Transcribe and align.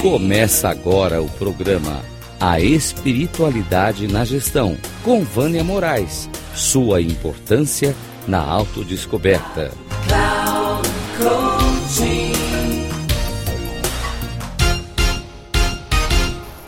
Começa 0.00 0.68
agora 0.68 1.20
o 1.20 1.28
programa 1.28 2.04
A 2.40 2.60
Espiritualidade 2.60 4.06
na 4.06 4.24
Gestão, 4.24 4.78
com 5.02 5.24
Vânia 5.24 5.64
Moraes. 5.64 6.30
Sua 6.54 7.02
importância 7.02 7.96
na 8.24 8.40
autodescoberta. 8.40 9.72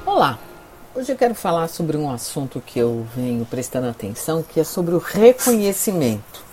Olá! 0.05 0.37
Hoje 0.93 1.13
eu 1.13 1.17
quero 1.17 1.37
falar 1.37 1.69
sobre 1.69 1.97
um 1.97 2.11
assunto 2.11 2.61
que 2.61 2.81
eu 2.81 3.07
venho 3.15 3.47
prestando 3.47 3.87
atenção, 3.87 4.43
que 4.43 4.59
é 4.59 4.65
sobre 4.65 4.93
o 4.93 4.99
reconhecimento. 4.99 6.50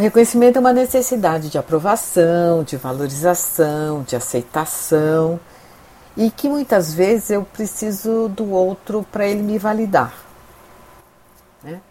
O 0.00 0.02
reconhecimento 0.02 0.56
é 0.56 0.60
uma 0.60 0.72
necessidade 0.72 1.50
de 1.50 1.58
aprovação, 1.58 2.62
de 2.62 2.74
valorização, 2.74 4.02
de 4.02 4.16
aceitação 4.16 5.38
e 6.16 6.30
que 6.30 6.48
muitas 6.48 6.94
vezes 6.94 7.28
eu 7.28 7.42
preciso 7.44 8.26
do 8.30 8.50
outro 8.50 9.06
para 9.12 9.28
ele 9.28 9.42
me 9.42 9.58
validar. 9.58 10.14
Né? 11.62 11.82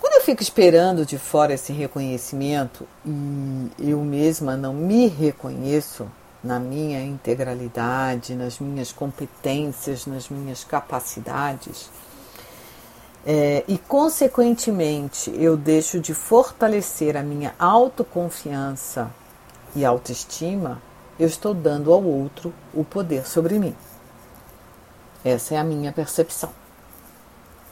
Quando 0.00 0.14
eu 0.14 0.20
fico 0.20 0.40
esperando 0.40 1.04
de 1.04 1.18
fora 1.18 1.52
esse 1.52 1.72
reconhecimento 1.72 2.86
e 3.04 3.90
eu 3.90 3.98
mesma 3.98 4.56
não 4.56 4.72
me 4.72 5.08
reconheço 5.08 6.06
na 6.44 6.60
minha 6.60 7.02
integralidade, 7.02 8.36
nas 8.36 8.60
minhas 8.60 8.92
competências, 8.92 10.06
nas 10.06 10.28
minhas 10.28 10.62
capacidades, 10.62 11.90
é, 13.26 13.64
e, 13.68 13.76
consequentemente, 13.76 15.30
eu 15.36 15.56
deixo 15.56 16.00
de 16.00 16.14
fortalecer 16.14 17.16
a 17.16 17.22
minha 17.22 17.54
autoconfiança 17.58 19.10
e 19.74 19.84
autoestima, 19.84 20.80
eu 21.18 21.26
estou 21.26 21.52
dando 21.52 21.92
ao 21.92 22.02
outro 22.02 22.52
o 22.72 22.82
poder 22.82 23.26
sobre 23.26 23.58
mim. 23.58 23.76
Essa 25.24 25.54
é 25.54 25.58
a 25.58 25.64
minha 25.64 25.92
percepção. 25.92 26.50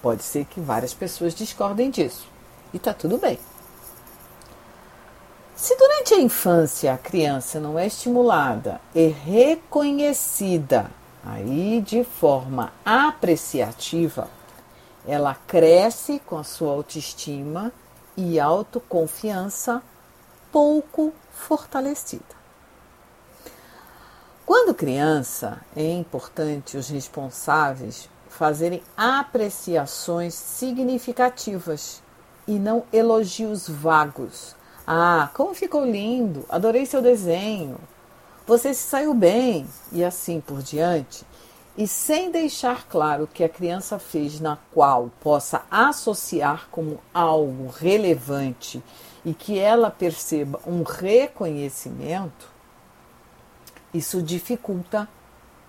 Pode 0.03 0.23
ser 0.23 0.45
que 0.45 0.61
várias 0.61 0.93
pessoas 0.93 1.35
discordem 1.35 1.91
disso, 1.91 2.29
e 2.73 2.77
está 2.77 2.93
tudo 2.93 3.17
bem. 3.17 3.39
Se 5.57 5.77
durante 5.77 6.15
a 6.15 6.21
infância 6.21 6.93
a 6.93 6.99
criança 6.99 7.59
não 7.59 7.77
é 7.77 7.87
estimulada 7.87 8.81
e 8.95 9.09
reconhecida 9.09 10.89
aí 11.25 11.83
de 11.85 12.05
forma 12.05 12.73
apreciativa, 12.85 14.29
ela 15.09 15.35
cresce 15.35 16.21
com 16.27 16.37
a 16.37 16.45
sua 16.45 16.71
autoestima 16.71 17.73
e 18.15 18.39
autoconfiança 18.39 19.83
pouco 20.53 21.15
fortalecida. 21.33 22.37
Quando 24.45 24.75
criança, 24.75 25.63
é 25.75 25.93
importante 25.93 26.77
os 26.77 26.91
responsáveis 26.91 28.11
fazerem 28.29 28.83
apreciações 28.95 30.35
significativas 30.35 32.03
e 32.47 32.59
não 32.59 32.85
elogios 32.93 33.67
vagos. 33.67 34.55
Ah, 34.87 35.31
como 35.33 35.55
ficou 35.55 35.87
lindo! 35.87 36.45
Adorei 36.51 36.85
seu 36.85 37.01
desenho. 37.01 37.79
Você 38.47 38.75
se 38.75 38.83
saiu 38.83 39.15
bem 39.15 39.67
e 39.91 40.05
assim 40.05 40.39
por 40.39 40.63
diante 40.63 41.25
e 41.79 41.87
sem 41.87 42.33
deixar 42.33 42.89
claro 42.89 43.29
que 43.33 43.45
a 43.45 43.49
criança 43.49 44.01
fez 44.01 44.41
na 44.41 44.59
qual 44.75 45.13
possa 45.21 45.63
associar 45.71 46.67
como 46.73 46.99
algo 47.15 47.69
relevante 47.69 48.83
e 49.25 49.33
que 49.33 49.57
ela 49.57 49.89
perceba 49.89 50.59
um 50.67 50.83
reconhecimento, 50.83 52.51
isso 53.95 54.21
dificulta 54.21 55.09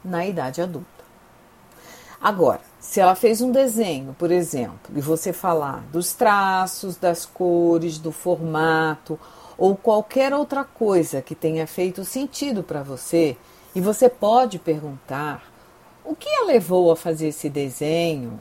na 0.03 0.25
idade 0.25 0.63
adulta. 0.63 0.87
Agora, 2.19 2.61
se 2.79 2.99
ela 2.99 3.13
fez 3.13 3.39
um 3.39 3.51
desenho, 3.51 4.15
por 4.17 4.31
exemplo, 4.31 4.91
e 4.95 5.01
você 5.01 5.31
falar 5.31 5.83
dos 5.91 6.13
traços, 6.13 6.95
das 6.95 7.23
cores, 7.23 7.99
do 7.99 8.11
formato 8.11 9.19
ou 9.55 9.75
qualquer 9.77 10.33
outra 10.33 10.63
coisa 10.63 11.21
que 11.21 11.35
tenha 11.35 11.67
feito 11.67 12.03
sentido 12.03 12.63
para 12.63 12.81
você, 12.81 13.37
e 13.75 13.79
você 13.79 14.09
pode 14.09 14.57
perguntar 14.57 15.48
o 16.09 16.15
que 16.15 16.27
a 16.27 16.45
levou 16.45 16.91
a 16.91 16.95
fazer 16.95 17.27
esse 17.27 17.47
desenho? 17.47 18.39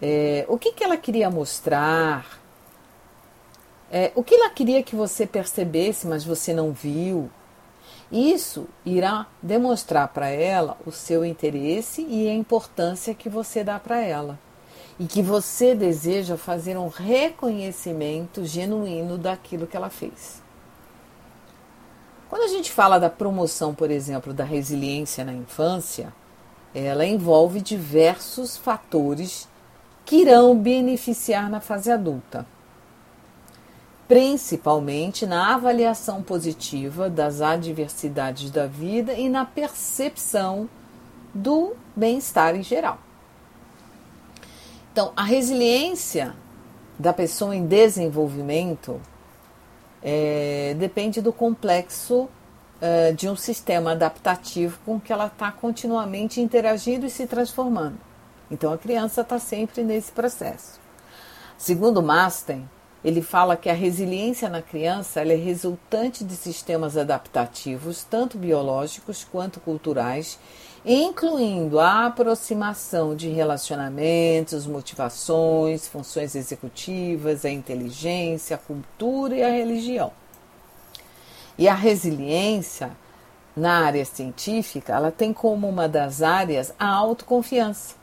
É, 0.00 0.44
o 0.46 0.58
que, 0.58 0.72
que 0.72 0.84
ela 0.84 0.98
queria 0.98 1.30
mostrar? 1.30 2.38
É, 3.90 4.12
o 4.14 4.22
que 4.22 4.34
ela 4.34 4.50
queria 4.50 4.82
que 4.82 4.94
você 4.94 5.26
percebesse, 5.26 6.06
mas 6.06 6.22
você 6.22 6.52
não 6.52 6.70
viu? 6.70 7.30
Isso 8.12 8.68
irá 8.84 9.26
demonstrar 9.42 10.08
para 10.08 10.28
ela 10.28 10.76
o 10.84 10.92
seu 10.92 11.24
interesse 11.24 12.04
e 12.06 12.28
a 12.28 12.34
importância 12.34 13.14
que 13.14 13.30
você 13.30 13.64
dá 13.64 13.78
para 13.80 13.98
ela. 14.02 14.38
E 14.98 15.06
que 15.06 15.22
você 15.22 15.74
deseja 15.74 16.36
fazer 16.36 16.76
um 16.76 16.88
reconhecimento 16.88 18.44
genuíno 18.44 19.16
daquilo 19.16 19.66
que 19.66 19.78
ela 19.78 19.88
fez. 19.88 20.42
Quando 22.28 22.42
a 22.42 22.48
gente 22.48 22.70
fala 22.70 23.00
da 23.00 23.08
promoção, 23.08 23.74
por 23.74 23.90
exemplo, 23.90 24.34
da 24.34 24.44
resiliência 24.44 25.24
na 25.24 25.32
infância, 25.32 26.12
ela 26.74 27.04
envolve 27.04 27.60
diversos 27.60 28.56
fatores 28.56 29.48
que 30.04 30.16
irão 30.16 30.56
beneficiar 30.56 31.50
na 31.50 31.60
fase 31.60 31.90
adulta, 31.90 32.46
principalmente 34.08 35.26
na 35.26 35.54
avaliação 35.54 36.22
positiva 36.22 37.08
das 37.08 37.40
adversidades 37.40 38.50
da 38.50 38.66
vida 38.66 39.14
e 39.14 39.28
na 39.28 39.44
percepção 39.44 40.68
do 41.32 41.74
bem-estar 41.94 42.56
em 42.56 42.62
geral. 42.62 42.98
Então, 44.92 45.12
a 45.16 45.22
resiliência 45.22 46.34
da 46.98 47.12
pessoa 47.12 47.54
em 47.54 47.64
desenvolvimento 47.66 49.00
é, 50.02 50.74
depende 50.78 51.20
do 51.20 51.32
complexo 51.32 52.28
uh, 52.80 53.14
de 53.14 53.28
um 53.28 53.36
sistema 53.36 53.92
adaptativo 53.92 54.78
com 54.84 55.00
que 55.00 55.12
ela 55.12 55.26
está 55.26 55.52
continuamente 55.52 56.40
interagindo 56.40 57.06
e 57.06 57.10
se 57.10 57.26
transformando. 57.26 57.98
Então 58.50 58.72
a 58.72 58.78
criança 58.78 59.20
está 59.20 59.38
sempre 59.38 59.82
nesse 59.82 60.10
processo. 60.10 60.80
Segundo 61.56 62.02
Masten, 62.02 62.68
ele 63.04 63.22
fala 63.22 63.56
que 63.56 63.70
a 63.70 63.74
resiliência 63.74 64.48
na 64.48 64.60
criança 64.60 65.22
é 65.22 65.34
resultante 65.34 66.22
de 66.24 66.34
sistemas 66.34 66.96
adaptativos, 66.96 68.04
tanto 68.04 68.36
biológicos 68.36 69.24
quanto 69.24 69.58
culturais, 69.60 70.38
incluindo 70.84 71.78
a 71.78 72.06
aproximação 72.06 73.14
de 73.14 73.28
relacionamentos, 73.28 74.66
motivações, 74.66 75.88
funções 75.88 76.34
executivas, 76.34 77.44
a 77.44 77.50
inteligência, 77.50 78.56
a 78.56 78.58
cultura 78.58 79.34
e 79.34 79.42
a 79.42 79.50
religião. 79.50 80.12
E 81.60 81.68
a 81.68 81.74
resiliência, 81.74 82.90
na 83.54 83.84
área 83.84 84.02
científica, 84.02 84.94
ela 84.94 85.12
tem 85.12 85.30
como 85.30 85.68
uma 85.68 85.86
das 85.86 86.22
áreas 86.22 86.72
a 86.78 86.88
autoconfiança, 86.88 87.96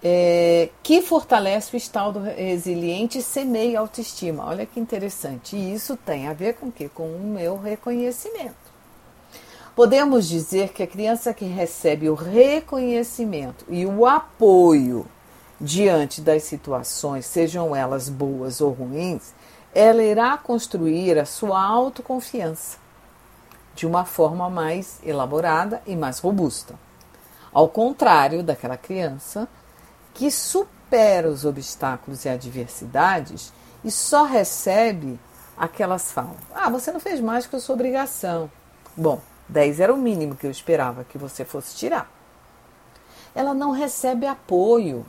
é, 0.00 0.68
que 0.84 1.02
fortalece 1.02 1.74
o 1.74 1.76
estado 1.76 2.20
resiliente 2.20 3.18
e 3.18 3.22
semeia 3.22 3.78
a 3.78 3.80
autoestima. 3.80 4.46
Olha 4.46 4.64
que 4.64 4.78
interessante. 4.78 5.56
E 5.56 5.74
isso 5.74 5.96
tem 5.96 6.28
a 6.28 6.32
ver 6.32 6.54
com 6.54 6.66
o 6.66 6.72
quê? 6.72 6.88
Com 6.88 7.08
o 7.08 7.24
meu 7.24 7.56
reconhecimento. 7.56 8.54
Podemos 9.74 10.28
dizer 10.28 10.68
que 10.68 10.84
a 10.84 10.86
criança 10.86 11.34
que 11.34 11.44
recebe 11.44 12.08
o 12.08 12.14
reconhecimento 12.14 13.64
e 13.68 13.84
o 13.84 14.06
apoio 14.06 15.08
diante 15.60 16.20
das 16.20 16.44
situações, 16.44 17.26
sejam 17.26 17.74
elas 17.74 18.08
boas 18.08 18.60
ou 18.60 18.70
ruins, 18.70 19.32
ela 19.74 20.02
irá 20.02 20.36
construir 20.38 21.18
a 21.18 21.24
sua 21.24 21.60
autoconfiança 21.60 22.78
de 23.74 23.86
uma 23.86 24.04
forma 24.04 24.48
mais 24.48 25.00
elaborada 25.02 25.82
e 25.84 25.96
mais 25.96 26.20
robusta. 26.20 26.74
Ao 27.52 27.68
contrário 27.68 28.42
daquela 28.42 28.76
criança 28.76 29.48
que 30.12 30.30
supera 30.30 31.28
os 31.28 31.44
obstáculos 31.44 32.24
e 32.24 32.28
adversidades 32.28 33.52
e 33.82 33.90
só 33.90 34.22
recebe 34.22 35.18
aquelas 35.56 36.12
falas. 36.12 36.36
Ah, 36.54 36.70
você 36.70 36.92
não 36.92 37.00
fez 37.00 37.20
mais 37.20 37.46
que 37.46 37.56
a 37.56 37.60
sua 37.60 37.74
obrigação. 37.74 38.48
Bom, 38.96 39.20
10 39.48 39.80
era 39.80 39.92
o 39.92 39.98
mínimo 39.98 40.36
que 40.36 40.46
eu 40.46 40.50
esperava 40.52 41.02
que 41.02 41.18
você 41.18 41.44
fosse 41.44 41.76
tirar. 41.76 42.08
Ela 43.34 43.52
não 43.52 43.72
recebe 43.72 44.26
apoio. 44.26 45.04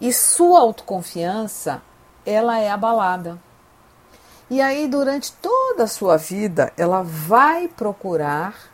E 0.00 0.12
sua 0.12 0.60
autoconfiança 0.60 1.80
ela 2.26 2.58
é 2.58 2.68
abalada. 2.68 3.38
E 4.50 4.60
aí, 4.60 4.88
durante 4.88 5.32
toda 5.32 5.84
a 5.84 5.88
sua 5.88 6.16
vida, 6.16 6.72
ela 6.76 7.02
vai 7.02 7.68
procurar 7.68 8.70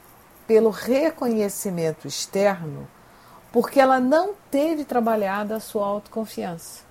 pelo 0.47 0.71
reconhecimento 0.71 2.07
externo, 2.07 2.89
porque 3.53 3.79
ela 3.79 4.01
não 4.01 4.35
teve 4.51 4.85
trabalhado 4.85 5.55
a 5.55 5.61
sua 5.61 5.87
autoconfiança. 5.87 6.83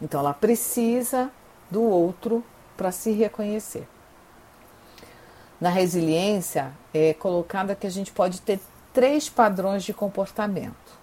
Então, 0.00 0.20
ela 0.20 0.32
precisa 0.32 1.30
do 1.70 1.82
outro 1.82 2.44
para 2.76 2.92
se 2.92 3.12
reconhecer. 3.12 3.88
Na 5.60 5.70
resiliência 5.70 6.72
é 6.92 7.14
colocada 7.14 7.74
que 7.74 7.86
a 7.86 7.90
gente 7.90 8.12
pode 8.12 8.40
ter 8.42 8.60
três 8.92 9.28
padrões 9.28 9.84
de 9.84 9.94
comportamento: 9.94 10.98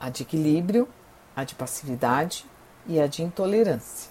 a 0.00 0.08
de 0.10 0.22
equilíbrio, 0.22 0.88
a 1.36 1.44
de 1.44 1.54
passividade 1.54 2.46
e 2.86 3.00
a 3.00 3.06
de 3.06 3.22
intolerância. 3.22 4.10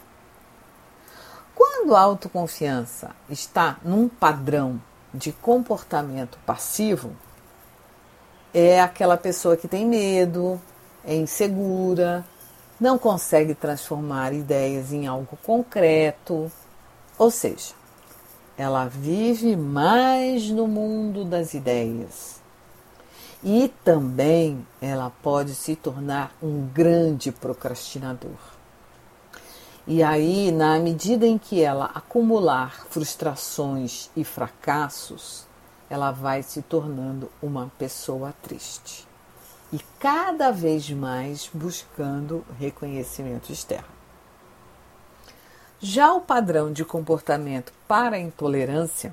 Quando 1.56 1.96
a 1.96 2.00
autoconfiança 2.00 3.12
está 3.30 3.78
num 3.84 4.08
padrão 4.08 4.82
de 5.14 5.32
comportamento 5.32 6.38
passivo, 6.46 7.12
é 8.54 8.82
aquela 8.82 9.18
pessoa 9.18 9.58
que 9.58 9.68
tem 9.68 9.86
medo, 9.86 10.60
é 11.04 11.16
insegura, 11.16 12.26
não 12.80 12.98
consegue 12.98 13.54
transformar 13.54 14.34
ideias 14.34 14.94
em 14.94 15.06
algo 15.06 15.38
concreto, 15.44 16.52
ou 17.18 17.30
seja, 17.30 17.74
ela 18.58 18.86
vive 18.88 19.56
mais 19.56 20.50
no 20.50 20.68
mundo 20.68 21.26
das 21.26 21.54
ideias. 21.54 22.40
E 23.44 23.74
também 23.84 24.66
ela 24.82 25.12
pode 25.22 25.56
se 25.56 25.76
tornar 25.76 26.36
um 26.42 26.68
grande 26.68 27.32
procrastinador. 27.32 28.59
E 29.92 30.04
aí, 30.04 30.52
na 30.52 30.78
medida 30.78 31.26
em 31.26 31.40
que 31.40 31.64
ela 31.64 31.90
acumular 31.96 32.86
frustrações 32.92 34.12
e 34.16 34.24
fracassos, 34.24 35.48
ela 35.90 36.12
vai 36.12 36.44
se 36.44 36.62
tornando 36.62 37.28
uma 37.42 37.72
pessoa 37.76 38.32
triste. 38.44 39.08
E 39.74 39.80
cada 40.00 40.52
vez 40.52 40.88
mais 40.92 41.50
buscando 41.52 42.46
reconhecimento 42.60 43.52
externo. 43.52 43.90
Já 45.80 46.14
o 46.14 46.22
padrão 46.22 46.72
de 46.72 46.86
comportamento 46.86 47.74
para 47.88 48.18
a 48.18 48.20
intolerância, 48.20 49.12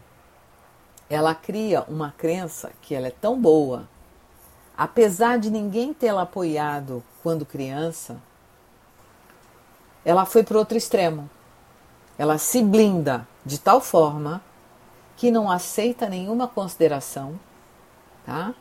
ela 1.08 1.34
cria 1.34 1.84
uma 1.88 2.12
crença 2.18 2.70
que 2.82 2.94
ela 2.94 3.06
é 3.06 3.12
tão 3.18 3.40
boa, 3.40 3.88
apesar 4.76 5.38
de 5.38 5.48
ninguém 5.48 5.94
tê-la 5.94 6.20
apoiado 6.20 7.02
quando 7.22 7.46
criança, 7.46 8.20
ela 10.06 10.24
foi 10.24 10.44
para 10.44 10.56
outro 10.56 10.78
extremo. 10.78 11.28
Ela 12.16 12.38
se 12.38 12.62
blinda 12.62 13.26
de 13.44 13.58
tal 13.58 13.80
forma 13.80 14.40
que 15.16 15.30
não 15.32 15.50
aceita 15.50 16.08
nenhuma 16.08 16.46
consideração, 16.46 17.38
tá? 18.24 18.54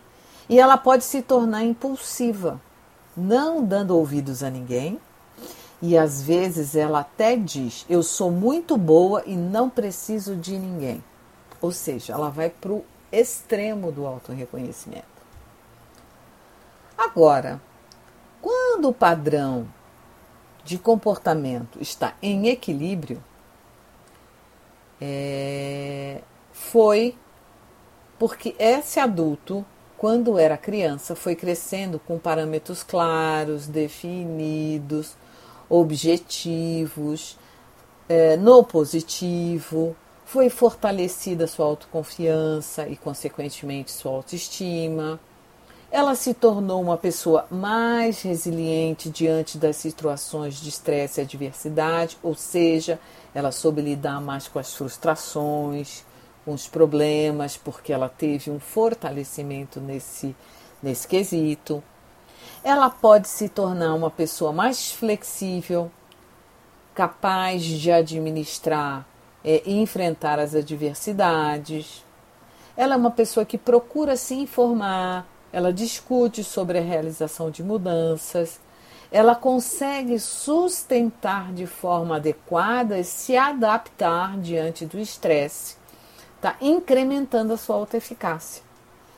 E 0.50 0.60
ela 0.60 0.76
pode 0.76 1.04
se 1.04 1.22
tornar 1.22 1.64
impulsiva, 1.64 2.60
não 3.16 3.64
dando 3.64 3.96
ouvidos 3.96 4.42
a 4.42 4.50
ninguém 4.50 5.00
e 5.82 5.96
às 5.96 6.22
vezes 6.22 6.76
ela 6.76 7.02
até 7.02 7.36
diz: 7.36 7.86
Eu 7.88 8.02
sou 8.02 8.32
muito 8.32 8.76
boa 8.76 9.22
e 9.26 9.36
não 9.36 9.70
preciso 9.70 10.36
de 10.36 10.58
ninguém. 10.58 11.04
Ou 11.62 11.72
seja, 11.72 12.14
ela 12.14 12.30
vai 12.30 12.50
para 12.50 12.72
o 12.72 12.84
extremo 13.12 13.92
do 13.92 14.08
auto-reconhecimento. 14.08 15.06
Agora, 16.98 17.62
quando 18.42 18.90
o 18.90 18.94
padrão 18.94 19.68
de 20.66 20.80
comportamento 20.80 21.80
está 21.80 22.16
em 22.22 22.48
equilíbrio, 22.48 23.24
é, 25.00 26.22
foi 26.52 27.16
porque 28.18 28.56
esse 28.58 29.00
adulto, 29.00 29.64
quando 29.98 30.40
era 30.40 30.58
criança, 30.58 31.16
foi 31.16 31.36
crescendo 31.36 32.00
com 32.00 32.18
parâmetros 32.18 32.82
claros, 32.82 33.68
definidos, 33.68 35.16
objetivos, 35.70 37.38
é, 38.10 38.36
no 38.36 38.64
positivo, 38.64 39.96
foi 40.26 40.50
fortalecida 40.50 41.46
sua 41.46 41.66
autoconfiança 41.66 42.88
e, 42.88 42.96
consequentemente, 42.96 43.92
sua 43.92 44.12
autoestima. 44.14 45.20
Ela 45.96 46.14
se 46.16 46.34
tornou 46.34 46.82
uma 46.82 46.98
pessoa 46.98 47.46
mais 47.50 48.22
resiliente 48.22 49.10
diante 49.10 49.58
das 49.58 49.78
situações 49.78 50.60
de 50.60 50.68
estresse 50.68 51.22
e 51.22 51.24
adversidade, 51.24 52.18
ou 52.22 52.36
seja, 52.36 53.00
ela 53.34 53.50
soube 53.50 53.82
lidar 53.82 54.20
mais 54.20 54.48
com 54.48 54.60
as 54.60 54.74
frustrações, 54.74 56.04
com 56.44 56.54
os 56.54 56.68
problemas, 56.68 57.56
porque 57.56 57.94
ela 57.94 58.10
teve 58.10 58.52
um 58.52 58.60
fortalecimento 58.60 59.80
nesse, 59.80 60.36
nesse 60.84 61.08
quesito 61.08 61.82
ela 62.66 62.90
pode 62.90 63.28
se 63.28 63.48
tornar 63.48 63.94
uma 63.94 64.10
pessoa 64.10 64.52
mais 64.52 64.92
flexível, 64.92 65.92
capaz 66.96 67.64
de 67.64 67.92
administrar 67.92 69.06
é, 69.44 69.62
e 69.68 69.80
enfrentar 69.80 70.40
as 70.40 70.56
adversidades. 70.56 72.04
Ela 72.76 72.96
é 72.96 72.98
uma 72.98 73.12
pessoa 73.12 73.46
que 73.46 73.56
procura 73.56 74.18
se 74.18 74.34
informar, 74.34 75.28
ela 75.56 75.72
discute 75.72 76.44
sobre 76.44 76.80
a 76.80 76.82
realização 76.82 77.50
de 77.50 77.64
mudanças, 77.64 78.60
ela 79.10 79.34
consegue 79.34 80.20
sustentar 80.20 81.54
de 81.54 81.66
forma 81.66 82.18
adequada 82.18 83.00
e 83.00 83.06
se 83.06 83.38
adaptar 83.38 84.38
diante 84.38 84.86
do 84.86 85.00
estresse, 85.00 85.78
está 86.36 86.58
incrementando 86.60 87.54
a 87.54 87.58
sua 87.58 87.78
autoeficácia. 87.78 88.62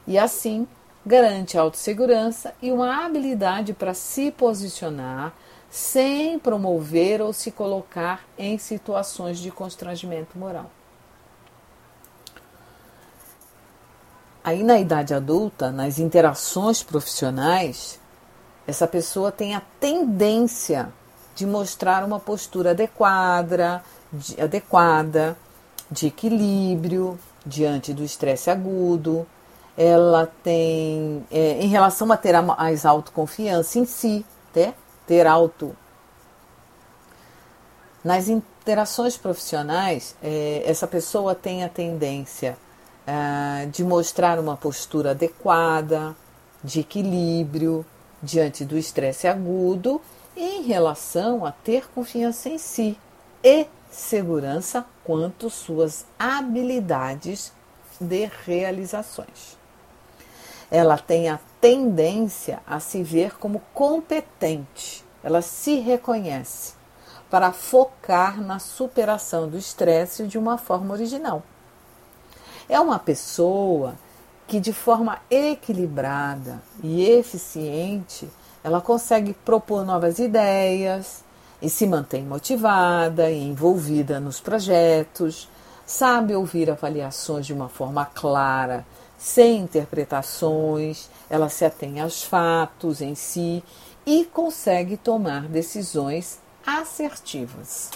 E 0.05 0.15
assim, 0.15 0.67
garante 1.03 1.57
autossegurança 1.57 2.53
e 2.61 2.71
uma 2.71 3.03
habilidade 3.03 3.73
para 3.73 3.95
se 3.95 4.29
posicionar 4.29 5.33
sem 5.71 6.37
promover 6.37 7.19
ou 7.19 7.33
se 7.33 7.49
colocar 7.49 8.23
em 8.37 8.59
situações 8.59 9.39
de 9.39 9.49
constrangimento 9.49 10.37
moral. 10.37 10.69
Aí 14.47 14.63
na 14.63 14.79
idade 14.79 15.13
adulta, 15.13 15.73
nas 15.73 15.99
interações 15.99 16.81
profissionais, 16.81 17.99
essa 18.65 18.87
pessoa 18.87 19.29
tem 19.29 19.53
a 19.53 19.61
tendência 19.77 20.87
de 21.35 21.45
mostrar 21.45 22.01
uma 22.05 22.17
postura 22.17 22.71
adequada, 22.71 23.83
de, 24.09 24.39
adequada, 24.39 25.37
de 25.91 26.07
equilíbrio 26.07 27.19
diante 27.45 27.93
do 27.93 28.05
estresse 28.05 28.49
agudo, 28.49 29.27
ela 29.77 30.31
tem, 30.41 31.27
é, 31.29 31.61
em 31.61 31.67
relação 31.67 32.09
a 32.09 32.15
ter 32.15 32.33
a 32.33 32.41
mais 32.41 32.85
autoconfiança 32.85 33.79
em 33.79 33.85
si, 33.85 34.25
né? 34.55 34.73
ter 35.05 35.27
auto. 35.27 35.75
Nas 38.01 38.29
interações 38.29 39.17
profissionais, 39.17 40.15
é, 40.23 40.63
essa 40.65 40.87
pessoa 40.87 41.35
tem 41.35 41.65
a 41.65 41.69
tendência 41.69 42.57
é, 43.07 43.65
de 43.67 43.83
mostrar 43.83 44.37
uma 44.37 44.55
postura 44.55 45.11
adequada, 45.11 46.15
de 46.63 46.81
equilíbrio 46.81 47.83
diante 48.21 48.63
do 48.63 48.77
estresse 48.77 49.27
agudo 49.27 49.99
em 50.35 50.63
relação 50.63 51.45
a 51.45 51.51
ter 51.51 51.87
confiança 51.89 52.49
em 52.49 52.59
si 52.59 52.95
e 53.43 53.65
segurança 53.89 54.85
quanto 55.03 55.49
suas 55.49 56.05
habilidades 56.19 57.51
de 57.99 58.29
realizações 58.45 59.57
ela 60.69 60.97
tem 60.97 61.29
a 61.29 61.39
tendência 61.61 62.59
a 62.67 62.79
se 62.79 63.01
ver 63.01 63.37
como 63.37 63.61
competente, 63.73 65.03
ela 65.23 65.41
se 65.41 65.75
reconhece 65.79 66.73
para 67.29 67.51
focar 67.51 68.39
na 68.41 68.59
superação 68.59 69.49
do 69.49 69.57
estresse 69.57 70.27
de 70.27 70.37
uma 70.37 70.57
forma 70.57 70.93
original. 70.93 71.43
É 72.69 72.79
uma 72.79 72.99
pessoa 72.99 73.95
que, 74.47 74.59
de 74.59 74.73
forma 74.73 75.19
equilibrada 75.29 76.61
e 76.83 77.03
eficiente, 77.03 78.29
ela 78.63 78.81
consegue 78.81 79.33
propor 79.33 79.85
novas 79.85 80.19
ideias 80.19 81.23
e 81.61 81.69
se 81.69 81.87
mantém 81.87 82.23
motivada 82.23 83.29
e 83.31 83.41
envolvida 83.43 84.19
nos 84.19 84.39
projetos, 84.39 85.49
sabe 85.85 86.35
ouvir 86.35 86.69
avaliações 86.69 87.45
de 87.45 87.53
uma 87.53 87.69
forma 87.69 88.05
clara 88.05 88.85
sem 89.17 89.61
interpretações, 89.61 91.09
ela 91.29 91.49
se 91.49 91.65
atém 91.65 91.99
aos 91.99 92.23
fatos 92.23 93.01
em 93.01 93.15
si 93.15 93.63
e 94.05 94.25
consegue 94.25 94.95
tomar 94.95 95.47
decisões 95.47 96.39
assertivas. 96.65 97.89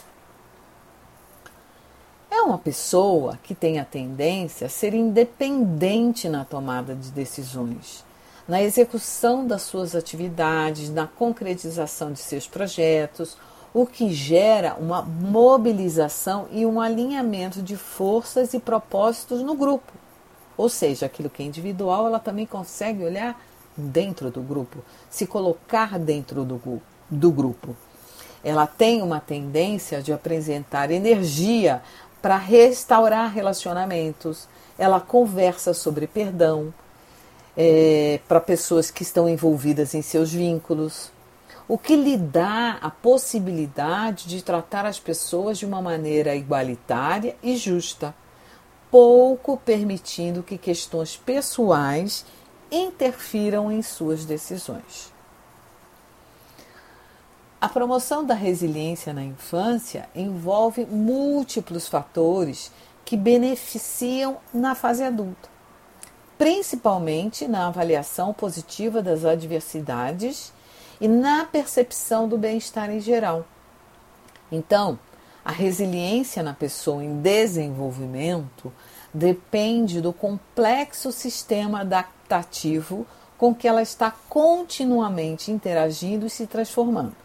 É 2.33 2.41
uma 2.41 2.57
pessoa 2.57 3.37
que 3.43 3.53
tem 3.53 3.77
a 3.77 3.83
tendência 3.83 4.67
a 4.67 4.69
ser 4.69 4.93
independente 4.93 6.29
na 6.29 6.45
tomada 6.45 6.95
de 6.95 7.11
decisões, 7.11 8.05
na 8.47 8.63
execução 8.63 9.45
das 9.45 9.63
suas 9.63 9.93
atividades, 9.95 10.89
na 10.89 11.05
concretização 11.05 12.13
de 12.13 12.19
seus 12.19 12.47
projetos, 12.47 13.37
o 13.73 13.85
que 13.85 14.13
gera 14.13 14.75
uma 14.75 15.01
mobilização 15.01 16.47
e 16.53 16.65
um 16.65 16.79
alinhamento 16.79 17.61
de 17.61 17.75
forças 17.75 18.53
e 18.53 18.61
propósitos 18.61 19.41
no 19.41 19.53
grupo. 19.53 19.91
Ou 20.55 20.69
seja, 20.69 21.07
aquilo 21.07 21.29
que 21.29 21.43
é 21.43 21.45
individual, 21.45 22.07
ela 22.07 22.19
também 22.19 22.45
consegue 22.45 23.03
olhar 23.03 23.37
dentro 23.75 24.31
do 24.31 24.41
grupo, 24.41 24.79
se 25.09 25.27
colocar 25.27 25.99
dentro 25.99 26.45
do, 26.45 26.81
do 27.09 27.31
grupo. 27.31 27.75
Ela 28.43 28.65
tem 28.65 29.03
uma 29.03 29.19
tendência 29.19 30.01
de 30.01 30.11
apresentar 30.11 30.89
energia 30.89 31.81
para 32.21 32.37
restaurar 32.37 33.31
relacionamentos, 33.33 34.47
ela 34.77 34.99
conversa 34.99 35.73
sobre 35.73 36.07
perdão 36.07 36.73
é, 37.57 38.19
para 38.27 38.39
pessoas 38.39 38.91
que 38.91 39.03
estão 39.03 39.27
envolvidas 39.27 39.93
em 39.93 40.01
seus 40.01 40.31
vínculos, 40.31 41.11
o 41.67 41.77
que 41.77 41.95
lhe 41.95 42.17
dá 42.17 42.77
a 42.81 42.89
possibilidade 42.89 44.27
de 44.27 44.43
tratar 44.43 44.85
as 44.85 44.99
pessoas 44.99 45.57
de 45.57 45.65
uma 45.65 45.81
maneira 45.81 46.35
igualitária 46.35 47.35
e 47.41 47.55
justa, 47.55 48.13
pouco 48.89 49.57
permitindo 49.57 50.43
que 50.43 50.57
questões 50.57 51.15
pessoais 51.15 52.25
interfiram 52.69 53.71
em 53.71 53.81
suas 53.81 54.25
decisões. 54.25 55.10
A 57.61 57.69
promoção 57.69 58.25
da 58.25 58.33
resiliência 58.33 59.13
na 59.13 59.23
infância 59.23 60.09
envolve 60.15 60.83
múltiplos 60.83 61.87
fatores 61.87 62.71
que 63.05 63.15
beneficiam 63.15 64.37
na 64.51 64.73
fase 64.73 65.03
adulta, 65.03 65.47
principalmente 66.39 67.47
na 67.47 67.67
avaliação 67.67 68.33
positiva 68.33 68.99
das 68.99 69.23
adversidades 69.23 70.51
e 70.99 71.07
na 71.07 71.45
percepção 71.45 72.27
do 72.27 72.35
bem-estar 72.35 72.89
em 72.89 72.99
geral. 72.99 73.45
Então, 74.51 74.97
a 75.45 75.51
resiliência 75.51 76.41
na 76.41 76.55
pessoa 76.55 77.03
em 77.03 77.21
desenvolvimento 77.21 78.73
depende 79.13 80.01
do 80.01 80.11
complexo 80.11 81.11
sistema 81.11 81.81
adaptativo 81.81 83.05
com 83.37 83.53
que 83.53 83.67
ela 83.67 83.83
está 83.83 84.09
continuamente 84.27 85.51
interagindo 85.51 86.25
e 86.25 86.29
se 86.29 86.47
transformando. 86.47 87.20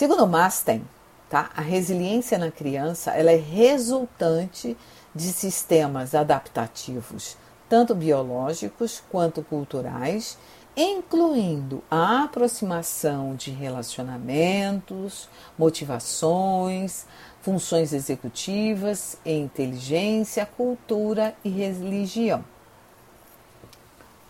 Segundo 0.00 0.26
Masten, 0.26 0.82
Tá? 1.28 1.50
A 1.54 1.60
resiliência 1.60 2.38
na 2.38 2.50
criança 2.50 3.10
ela 3.10 3.30
é 3.30 3.36
resultante 3.36 4.74
de 5.14 5.24
sistemas 5.24 6.14
adaptativos, 6.14 7.36
tanto 7.68 7.94
biológicos 7.94 9.02
quanto 9.10 9.42
culturais, 9.42 10.38
incluindo 10.74 11.84
a 11.90 12.24
aproximação 12.24 13.34
de 13.34 13.50
relacionamentos, 13.50 15.28
motivações, 15.58 17.04
funções 17.42 17.92
executivas, 17.92 19.18
inteligência, 19.22 20.46
cultura 20.46 21.34
e 21.44 21.50
religião. 21.50 22.42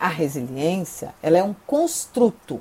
A 0.00 0.08
resiliência 0.08 1.14
ela 1.22 1.38
é 1.38 1.44
um 1.44 1.54
construto 1.64 2.60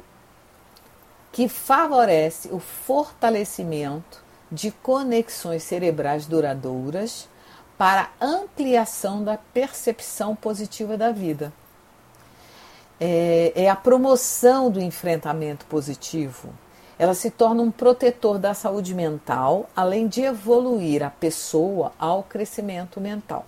que 1.31 1.47
favorece 1.47 2.49
o 2.51 2.59
fortalecimento 2.59 4.23
de 4.51 4.71
conexões 4.71 5.63
cerebrais 5.63 6.25
duradouras 6.25 7.27
para 7.77 8.09
ampliação 8.19 9.23
da 9.23 9.37
percepção 9.37 10.35
positiva 10.35 10.97
da 10.97 11.11
vida. 11.11 11.53
É, 12.99 13.53
é, 13.55 13.69
a 13.69 13.75
promoção 13.75 14.69
do 14.69 14.81
enfrentamento 14.81 15.65
positivo. 15.65 16.49
Ela 16.97 17.13
se 17.13 17.31
torna 17.31 17.61
um 17.61 17.71
protetor 17.71 18.37
da 18.37 18.53
saúde 18.53 18.93
mental, 18.93 19.69
além 19.73 20.07
de 20.07 20.21
evoluir 20.21 21.01
a 21.01 21.09
pessoa 21.09 21.93
ao 21.97 22.23
crescimento 22.23 22.99
mental. 22.99 23.45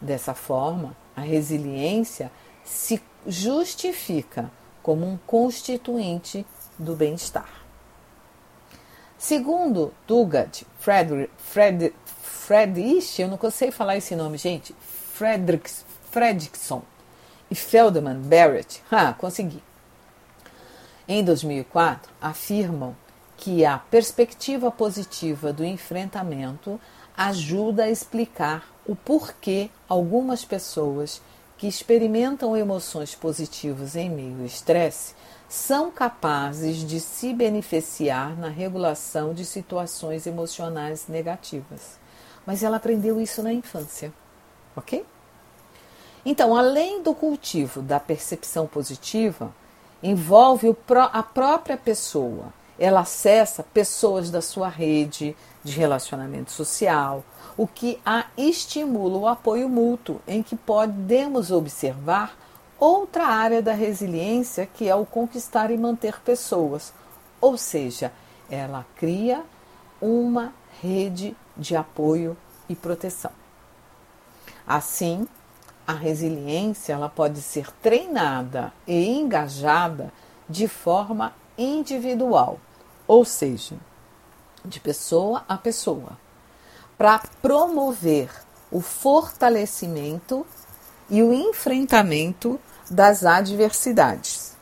Dessa 0.00 0.32
forma, 0.32 0.96
a 1.14 1.20
resiliência 1.20 2.32
se 2.64 3.02
justifica 3.26 4.50
como 4.82 5.06
um 5.06 5.16
constituinte 5.26 6.44
do 6.78 6.94
bem-estar. 6.96 7.48
Segundo 9.16 9.94
Dugat 10.06 10.66
Fred, 10.78 11.30
Fred, 11.38 11.94
Friedrich, 12.04 13.22
eu 13.22 13.28
não 13.28 13.36
consigo 13.36 13.70
falar 13.70 13.96
esse 13.96 14.16
nome, 14.16 14.36
gente, 14.36 14.74
Fredricks, 14.80 15.84
Fredrickson 16.10 16.82
e 17.48 17.54
Feldman 17.54 18.20
Barrett, 18.22 18.82
ah, 18.90 19.12
consegui. 19.12 19.62
Em 21.06 21.22
2004, 21.22 22.12
afirmam 22.20 22.96
que 23.36 23.64
a 23.64 23.78
perspectiva 23.78 24.70
positiva 24.70 25.52
do 25.52 25.64
enfrentamento 25.64 26.80
ajuda 27.16 27.84
a 27.84 27.90
explicar 27.90 28.66
o 28.86 28.96
porquê 28.96 29.70
algumas 29.88 30.44
pessoas 30.44 31.22
que 31.62 31.68
experimentam 31.68 32.56
emoções 32.56 33.14
positivas 33.14 33.94
em 33.94 34.10
meio 34.10 34.40
ao 34.40 34.44
estresse 34.44 35.14
são 35.48 35.92
capazes 35.92 36.78
de 36.78 36.98
se 36.98 37.32
beneficiar 37.32 38.36
na 38.36 38.48
regulação 38.48 39.32
de 39.32 39.44
situações 39.44 40.26
emocionais 40.26 41.06
negativas. 41.06 42.00
Mas 42.44 42.64
ela 42.64 42.78
aprendeu 42.78 43.20
isso 43.20 43.44
na 43.44 43.52
infância, 43.52 44.12
ok? 44.74 45.06
Então, 46.26 46.56
além 46.56 47.00
do 47.00 47.14
cultivo 47.14 47.80
da 47.80 48.00
percepção 48.00 48.66
positiva, 48.66 49.54
envolve 50.02 50.74
a 51.12 51.22
própria 51.22 51.76
pessoa. 51.76 52.46
Ela 52.76 53.02
acessa 53.02 53.62
pessoas 53.62 54.32
da 54.32 54.42
sua 54.42 54.68
rede 54.68 55.36
de 55.62 55.78
relacionamento 55.78 56.50
social, 56.50 57.24
o 57.56 57.66
que 57.66 58.00
a 58.04 58.26
estimula 58.36 59.18
o 59.18 59.28
apoio 59.28 59.68
mútuo, 59.68 60.20
em 60.26 60.42
que 60.42 60.56
podemos 60.56 61.50
observar 61.50 62.36
outra 62.78 63.26
área 63.26 63.62
da 63.62 63.72
resiliência 63.72 64.66
que 64.66 64.88
é 64.88 64.94
o 64.94 65.06
conquistar 65.06 65.70
e 65.70 65.78
manter 65.78 66.20
pessoas, 66.20 66.92
ou 67.40 67.56
seja, 67.56 68.12
ela 68.50 68.84
cria 68.96 69.44
uma 70.00 70.52
rede 70.80 71.36
de 71.56 71.76
apoio 71.76 72.36
e 72.68 72.74
proteção. 72.74 73.30
Assim, 74.66 75.28
a 75.86 75.92
resiliência 75.92 76.92
ela 76.92 77.08
pode 77.08 77.40
ser 77.40 77.70
treinada 77.82 78.72
e 78.86 79.10
engajada 79.10 80.12
de 80.48 80.66
forma 80.66 81.32
individual, 81.56 82.58
ou 83.06 83.24
seja, 83.24 83.76
de 84.64 84.80
pessoa 84.80 85.44
a 85.48 85.56
pessoa, 85.56 86.18
para 86.96 87.20
promover 87.40 88.30
o 88.70 88.80
fortalecimento 88.80 90.46
e 91.10 91.22
o 91.22 91.32
enfrentamento 91.32 92.58
das 92.90 93.24
adversidades. 93.24 94.56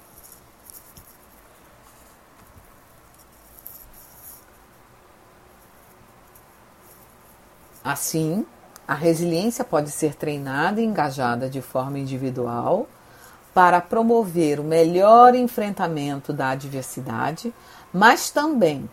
Assim, 7.82 8.46
a 8.86 8.94
resiliência 8.94 9.64
pode 9.64 9.90
ser 9.90 10.14
treinada 10.14 10.80
e 10.80 10.84
engajada 10.84 11.48
de 11.48 11.62
forma 11.62 11.98
individual 11.98 12.88
para 13.54 13.80
promover 13.80 14.60
o 14.60 14.64
melhor 14.64 15.34
enfrentamento 15.34 16.32
da 16.32 16.50
adversidade, 16.50 17.52
mas 17.92 18.30
também 18.30 18.88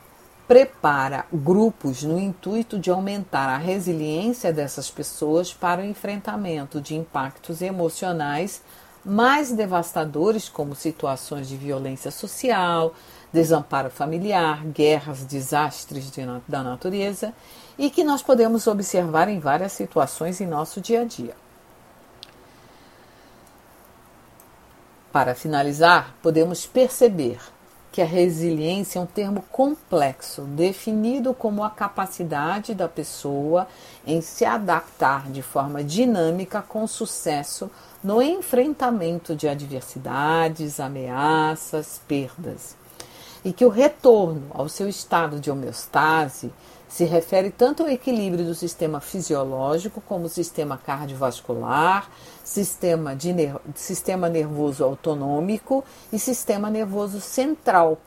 prepara 0.48 1.26
grupos 1.32 2.04
no 2.04 2.18
intuito 2.18 2.80
de 2.80 2.90
aumentar 2.90 3.50
a 3.50 3.58
resiliência 3.58 4.54
dessas 4.54 4.90
pessoas 4.90 5.54
para 5.54 5.82
o 5.82 5.86
enfrentamento 5.86 6.80
de 6.80 6.96
impactos 6.96 7.62
emocionais 7.62 8.62
mais 9.04 9.54
devastadores, 9.54 10.50
como 10.50 10.76
situações 10.76 11.48
de 11.48 11.56
violência 11.56 12.12
social, 12.12 12.94
desamparo 13.32 13.90
familiar, 13.90 14.66
guerras, 14.66 15.24
desastres 15.24 16.12
de, 16.12 16.22
da 16.46 16.62
natureza, 16.62 17.34
e 17.78 17.90
que 17.90 18.04
nós 18.04 18.22
podemos 18.22 18.68
observar 18.68 19.30
em 19.30 19.40
várias 19.40 19.72
situações 19.72 20.42
em 20.42 20.46
nosso 20.46 20.82
dia 20.82 21.02
a 21.02 21.06
dia. 21.06 21.36
Para 25.12 25.34
finalizar, 25.34 26.14
podemos 26.22 26.66
perceber 26.66 27.40
que 27.92 28.02
a 28.02 28.06
resiliência 28.06 29.00
é 29.00 29.02
um 29.02 29.06
termo 29.06 29.44
complexo, 29.52 30.42
definido 30.44 31.34
como 31.34 31.64
a 31.64 31.70
capacidade 31.70 32.74
da 32.76 32.88
pessoa 32.88 33.68
em 34.06 34.22
se 34.22 34.46
adaptar 34.46 35.30
de 35.32 35.42
forma 35.42 35.84
dinâmica 35.84 36.62
com 36.62 36.86
sucesso 36.86 37.72
no 38.04 38.22
enfrentamento 38.22 39.36
de 39.36 39.48
adversidades, 39.48 40.80
ameaças, 40.80 42.00
perdas. 42.08 42.76
E 43.44 43.52
que 43.52 43.66
o 43.66 43.70
retorno 43.70 44.48
ao 44.52 44.70
seu 44.70 44.88
estado 44.88 45.40
de 45.40 45.50
homeostase 45.50 46.52
se 46.88 47.04
refere 47.04 47.52
tanto 47.52 47.84
ao 47.84 47.90
equilíbrio 47.90 48.46
do 48.46 48.56
sistema 48.56 49.00
fisiológico 49.00 50.02
como 50.02 50.30
sistema 50.30 50.78
cardiovascular, 50.78 52.10
sistema, 52.44 53.16
de 53.16 53.34
sistema 53.76 54.30
nervoso 54.30 54.84
autonômico 54.84 55.84
e 56.12 56.18
sistema 56.18 56.70
nervoso 56.70 57.20
central, 57.20 57.98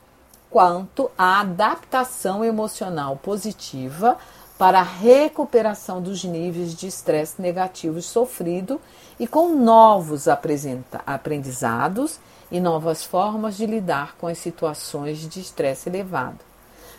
quanto 0.49 1.09
à 1.17 1.41
adaptação 1.41 2.43
emocional 2.43 3.17
positiva 3.17 4.17
para 4.57 4.79
a 4.79 4.83
recuperação 4.83 6.01
dos 6.01 6.23
níveis 6.23 6.75
de 6.75 6.87
estresse 6.87 7.41
negativos 7.41 8.05
sofrido 8.05 8.79
e 9.19 9.25
com 9.25 9.55
novos 9.55 10.27
aprendizados 10.27 12.19
e 12.51 12.59
novas 12.59 13.03
formas 13.03 13.55
de 13.55 13.65
lidar 13.65 14.15
com 14.17 14.27
as 14.27 14.37
situações 14.37 15.19
de 15.19 15.39
estresse 15.39 15.89
elevado. 15.89 16.50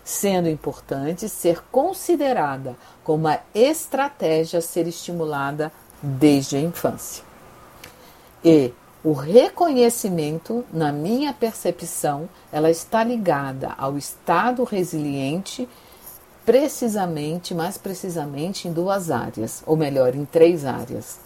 Sendo 0.05 0.49
importante 0.49 1.29
ser 1.29 1.63
considerada 1.71 2.77
como 3.05 3.27
uma 3.27 3.39
estratégia 3.55 4.59
a 4.59 4.63
ser 4.63 4.87
estimulada 4.87 5.73
desde 6.03 6.57
a 6.57 6.61
infância. 6.61 7.25
E 8.45 8.73
o 9.05 9.13
reconhecimento, 9.13 10.65
na 10.73 10.93
minha 10.93 11.33
percepção, 11.33 12.29
ela 12.53 12.71
está 12.71 13.03
ligada 13.03 13.75
ao 13.77 13.97
estado 13.97 14.65
resiliente, 14.65 15.69
precisamente, 16.45 17.55
mais 17.55 17.77
precisamente 17.77 18.69
em 18.69 18.73
duas 18.73 19.11
áreas, 19.11 19.63
ou 19.67 19.77
melhor, 19.77 20.15
em 20.15 20.25
três 20.25 20.65
áreas. 20.65 21.19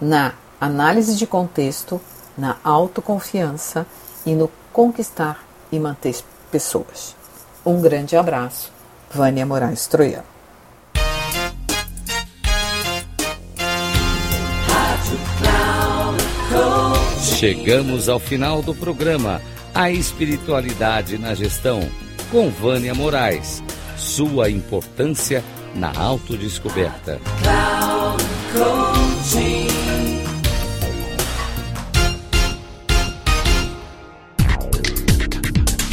Na 0.00 0.34
análise 0.60 1.16
de 1.16 1.26
contexto, 1.26 2.00
na 2.36 2.56
autoconfiança 2.64 3.86
e 4.24 4.34
no 4.34 4.50
conquistar 4.72 5.44
e 5.70 5.78
manter 5.78 6.16
pessoas. 6.50 7.19
Um 7.64 7.80
grande 7.80 8.16
abraço, 8.16 8.72
Vânia 9.12 9.44
Moraes 9.44 9.86
Troiano. 9.86 10.24
Chegamos 17.20 18.08
ao 18.08 18.18
final 18.18 18.62
do 18.62 18.74
programa 18.74 19.40
A 19.74 19.90
Espiritualidade 19.90 21.18
na 21.18 21.34
Gestão, 21.34 21.80
com 22.30 22.50
Vânia 22.50 22.94
Moraes. 22.94 23.62
Sua 23.96 24.50
importância 24.50 25.44
na 25.74 25.92
autodescoberta. 25.98 27.20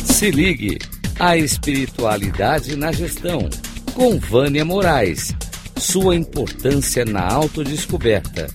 Se 0.06 0.32
ligue 0.32 0.80
A 1.20 1.36
Espiritualidade 1.36 2.76
na 2.76 2.92
Gestão, 2.92 3.50
com 3.94 4.20
Vânia 4.20 4.64
Moraes. 4.64 5.34
Sua 5.78 6.16
importância 6.16 7.06
na 7.06 7.26
autodescoberta 7.26 8.48